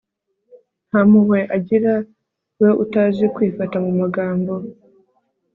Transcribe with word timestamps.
nta 0.87 1.01
mpuhwe 1.09 1.39
agira, 1.57 1.93
we 2.59 2.69
utazi 2.83 3.25
kwifata 3.35 3.77
mu 3.85 3.91
magambo 4.01 4.53